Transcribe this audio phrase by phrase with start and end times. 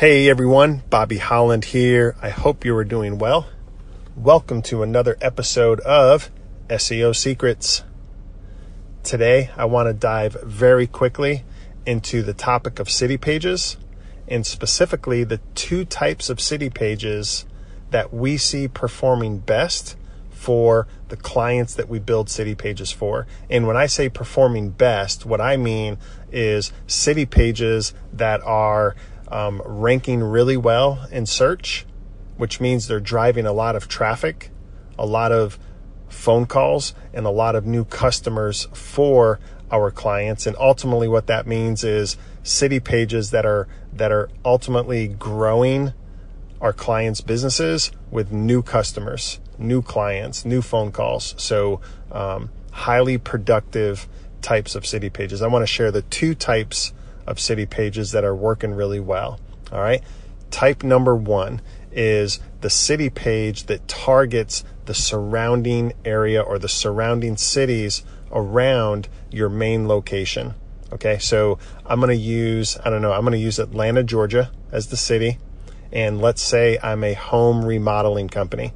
[0.00, 2.16] Hey everyone, Bobby Holland here.
[2.22, 3.48] I hope you are doing well.
[4.16, 6.30] Welcome to another episode of
[6.70, 7.84] SEO Secrets.
[9.02, 11.44] Today, I want to dive very quickly
[11.84, 13.76] into the topic of city pages
[14.26, 17.44] and specifically the two types of city pages
[17.90, 19.98] that we see performing best
[20.30, 23.26] for the clients that we build city pages for.
[23.50, 25.98] And when I say performing best, what I mean
[26.32, 28.96] is city pages that are
[29.30, 31.86] um, ranking really well in search,
[32.36, 34.50] which means they're driving a lot of traffic,
[34.98, 35.58] a lot of
[36.08, 39.38] phone calls, and a lot of new customers for
[39.70, 40.46] our clients.
[40.46, 45.92] And ultimately, what that means is city pages that are that are ultimately growing
[46.60, 51.34] our clients' businesses with new customers, new clients, new phone calls.
[51.38, 51.80] So,
[52.12, 54.08] um, highly productive
[54.42, 55.42] types of city pages.
[55.42, 56.92] I want to share the two types
[57.30, 59.40] of city pages that are working really well.
[59.72, 60.02] All right.
[60.50, 61.62] Type number one
[61.92, 69.48] is the city page that targets the surrounding area or the surrounding cities around your
[69.48, 70.54] main location.
[70.92, 74.50] Okay, so I'm going to use, I don't know, I'm going to use Atlanta, Georgia
[74.72, 75.38] as the city.
[75.92, 78.72] And let's say I'm a home remodeling company.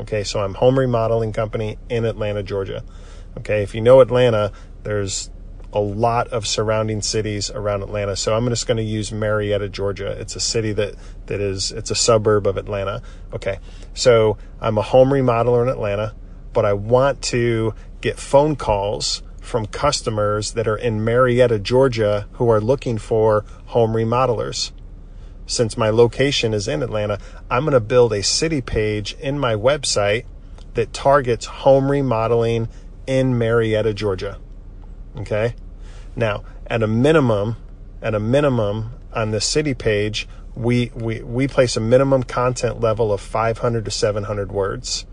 [0.00, 2.84] Okay, so I'm home remodeling company in Atlanta, Georgia.
[3.36, 5.30] Okay, if you know Atlanta, there's
[5.72, 8.16] a lot of surrounding cities around Atlanta.
[8.16, 10.12] So I'm just going to use Marietta, Georgia.
[10.12, 10.94] It's a city that,
[11.26, 13.02] that is, it's a suburb of Atlanta.
[13.32, 13.58] Okay.
[13.94, 16.14] So I'm a home remodeler in Atlanta,
[16.52, 22.50] but I want to get phone calls from customers that are in Marietta, Georgia who
[22.50, 24.72] are looking for home remodelers.
[25.46, 27.18] Since my location is in Atlanta,
[27.50, 30.26] I'm going to build a city page in my website
[30.74, 32.68] that targets home remodeling
[33.06, 34.38] in Marietta, Georgia.
[35.16, 35.54] Okay.
[36.14, 37.56] Now, at a minimum,
[38.02, 43.12] at a minimum on the city page, we, we, we place a minimum content level
[43.12, 45.06] of 500 to 700 words.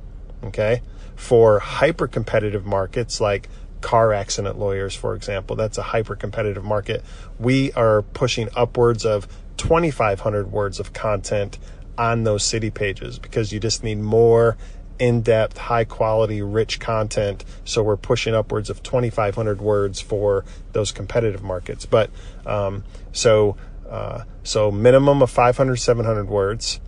[0.43, 0.81] Okay.
[1.15, 3.47] For hyper competitive markets like
[3.81, 7.03] car accident lawyers, for example, that's a hyper competitive market.
[7.39, 9.27] We are pushing upwards of
[9.57, 11.57] 2,500 words of content
[11.97, 14.57] on those city pages because you just need more
[14.99, 17.43] in depth, high quality, rich content.
[17.63, 21.85] So we're pushing upwards of 2,500 words for those competitive markets.
[21.85, 22.09] But
[22.45, 23.57] um, so
[23.89, 26.79] uh, so minimum of 500, 700 words,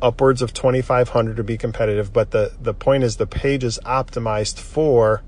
[0.00, 2.12] upwards of 2,500 to be competitive.
[2.12, 5.22] But the the point is the page is optimized for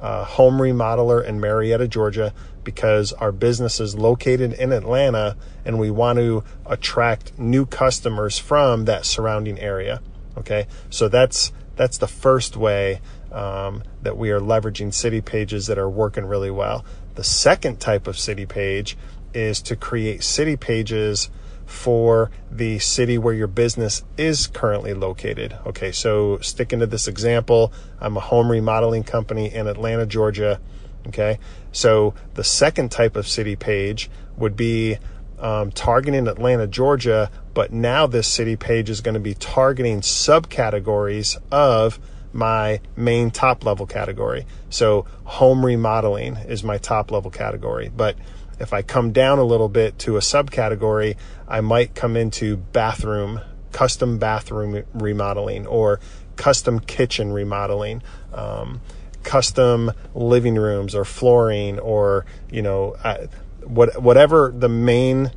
[0.00, 2.32] uh, home remodeler in Marietta, Georgia,
[2.64, 8.86] because our business is located in Atlanta and we want to attract new customers from
[8.86, 10.00] that surrounding area.
[10.36, 13.00] Okay, so that's that's the first way
[13.32, 16.84] um, that we are leveraging city pages that are working really well.
[17.14, 18.96] The second type of city page
[19.32, 21.30] is to create city pages
[21.66, 25.56] for the city where your business is currently located.
[25.66, 30.60] Okay, so sticking to this example, I'm a home remodeling company in Atlanta, Georgia.
[31.06, 31.38] Okay,
[31.72, 34.98] so the second type of city page would be
[35.40, 41.36] um, targeting Atlanta, Georgia, but now this city page is going to be targeting subcategories
[41.50, 41.98] of
[42.32, 44.46] my main top level category.
[44.68, 47.90] So home remodeling is my top level category.
[47.94, 48.16] But
[48.60, 51.16] if I come down a little bit to a subcategory,
[51.48, 53.40] I might come into bathroom,
[53.72, 55.98] custom bathroom remodeling or
[56.36, 58.02] custom kitchen remodeling.
[58.32, 58.80] Um,
[59.22, 63.26] custom living rooms or flooring or you know uh,
[63.70, 65.32] what, whatever the main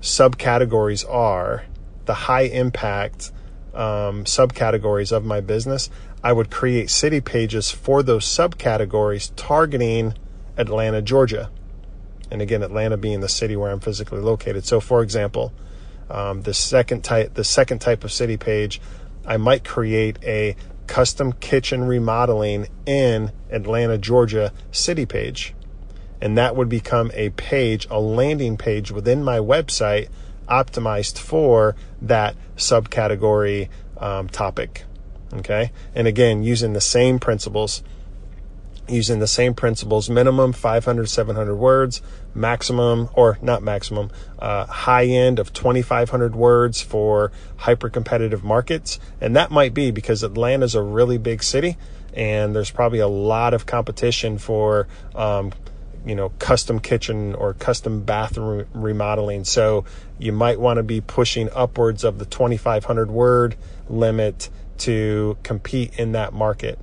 [0.00, 1.64] subcategories are,
[2.04, 3.32] the high impact
[3.74, 5.90] um, subcategories of my business,
[6.22, 10.14] I would create city pages for those subcategories targeting
[10.56, 11.50] Atlanta, Georgia.
[12.30, 14.64] And again, Atlanta being the city where I'm physically located.
[14.64, 15.52] So, for example,
[16.08, 18.80] um, the second type, the second type of city page,
[19.26, 25.54] I might create a custom kitchen remodeling in Atlanta, Georgia city page
[26.24, 30.08] and that would become a page, a landing page within my website
[30.48, 34.84] optimized for that subcategory um, topic.
[35.34, 35.70] Okay.
[35.94, 37.82] And again, using the same principles,
[38.88, 42.00] using the same principles, minimum 500, 700 words,
[42.34, 48.98] maximum, or not maximum, uh, high end of 2,500 words for hyper competitive markets.
[49.20, 51.76] And that might be because Atlanta is a really big city
[52.14, 55.52] and there's probably a lot of competition for um,
[56.04, 59.44] you know, custom kitchen or custom bathroom remodeling.
[59.44, 59.84] So
[60.18, 63.56] you might want to be pushing upwards of the 2,500 word
[63.88, 66.78] limit to compete in that market.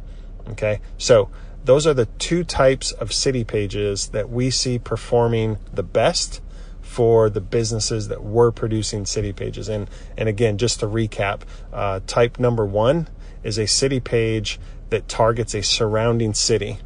[0.49, 0.81] Okay.
[0.97, 1.29] So
[1.63, 6.41] those are the two types of city pages that we see performing the best
[6.81, 9.69] for the businesses that were producing city pages.
[9.69, 11.41] And, and again, just to recap,
[11.71, 13.07] uh, type number one
[13.43, 14.59] is a city page
[14.89, 16.79] that targets a surrounding city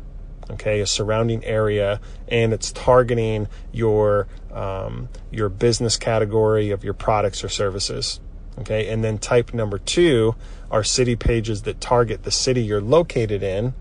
[0.51, 7.43] okay, a surrounding area, and it's targeting your um, your business category of your products
[7.43, 8.19] or services.
[8.59, 10.35] Okay, and then type number two
[10.71, 13.73] are city pages that target the city you're located in,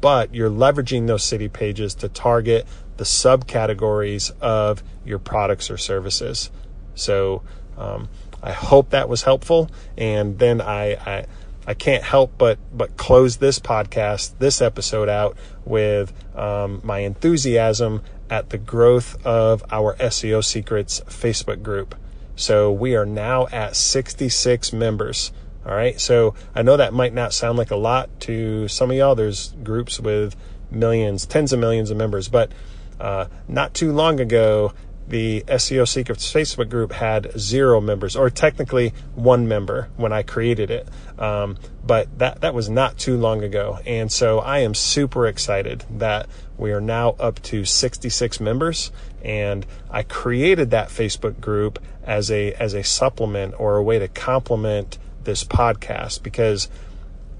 [0.00, 2.66] but you're leveraging those city pages to target
[2.96, 6.50] the subcategories of your products or services.
[6.94, 7.42] So
[7.78, 8.08] um,
[8.42, 11.26] I hope that was helpful, and then I, I
[11.66, 18.02] I can't help but but close this podcast, this episode out with um, my enthusiasm
[18.30, 21.94] at the growth of our SEO Secrets Facebook group.
[22.36, 25.32] So we are now at 66 members.
[25.64, 25.98] All right.
[26.00, 29.14] So I know that might not sound like a lot to some of y'all.
[29.14, 30.36] There's groups with
[30.70, 32.52] millions, tens of millions of members, but
[33.00, 34.72] uh, not too long ago,
[35.06, 40.70] the SEO Secrets Facebook group had zero members, or technically one member when I created
[40.70, 40.88] it.
[41.18, 45.84] Um, but that that was not too long ago, and so I am super excited
[45.90, 48.90] that we are now up to 66 members.
[49.22, 54.08] And I created that Facebook group as a as a supplement or a way to
[54.08, 56.68] complement this podcast because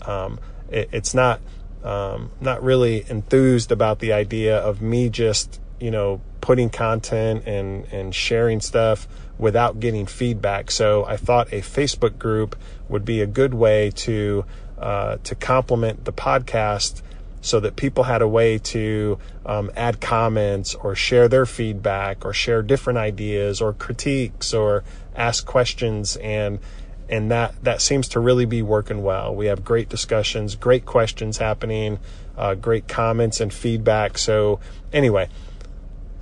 [0.02, 0.38] um,
[0.70, 1.40] it, it's not
[1.82, 7.86] um, not really enthused about the idea of me just you know putting content and
[7.90, 9.08] and sharing stuff
[9.38, 10.70] without getting feedback.
[10.70, 12.54] So I thought a Facebook group
[12.86, 14.44] would be a good way to
[14.78, 17.00] uh, to complement the podcast
[17.40, 22.34] so that people had a way to um, add comments or share their feedback or
[22.34, 24.84] share different ideas or critiques or
[25.16, 26.58] ask questions and
[27.08, 29.34] and that that seems to really be working well.
[29.34, 32.00] We have great discussions, great questions happening,
[32.36, 34.18] uh, great comments and feedback.
[34.18, 34.60] So
[34.92, 35.30] anyway,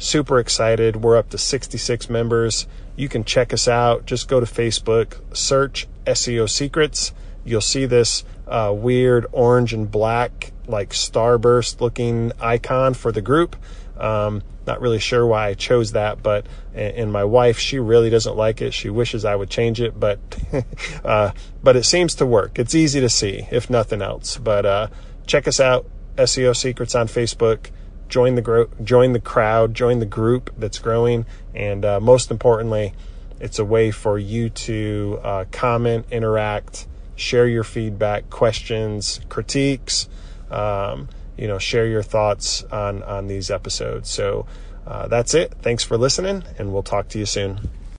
[0.02, 0.96] super excited.
[0.96, 2.66] We're up to 66 members.
[2.96, 4.04] You can check us out.
[4.04, 7.12] Just go to Facebook, search SEO Secrets.
[7.44, 13.56] You'll see this uh, weird orange and black, like starburst looking icon for the group.
[13.96, 18.36] Um, not really sure why I chose that, but and my wife, she really doesn't
[18.36, 18.72] like it.
[18.72, 20.18] She wishes I would change it, but
[21.04, 21.32] uh,
[21.62, 22.58] but it seems to work.
[22.58, 24.36] It's easy to see, if nothing else.
[24.38, 24.88] But uh,
[25.26, 27.70] check us out, SEO Secrets on Facebook
[28.12, 31.24] join the gro- join the crowd, join the group that's growing,
[31.54, 32.92] and uh, most importantly,
[33.40, 36.86] it's a way for you to uh, comment, interact,
[37.16, 40.10] share your feedback, questions, critiques.
[40.50, 44.10] Um, you know, share your thoughts on on these episodes.
[44.10, 44.46] So
[44.86, 45.54] uh, that's it.
[45.62, 47.70] Thanks for listening, and we'll talk to you soon.